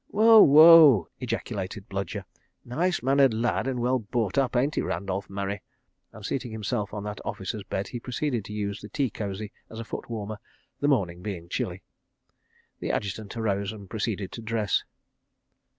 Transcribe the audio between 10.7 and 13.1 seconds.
the morning being chilly. The